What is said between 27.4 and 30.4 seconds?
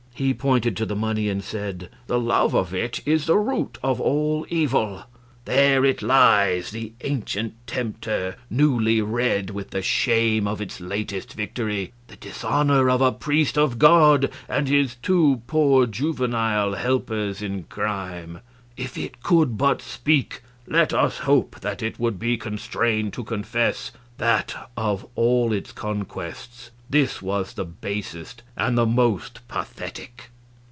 the basest and the most pathetic."